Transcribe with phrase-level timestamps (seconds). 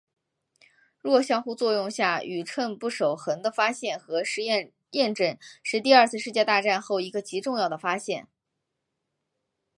[0.97, 8.27] 弱相互作用下宇称不守恒的发现和实验验证是第二次世界大战后一个极重要的发现。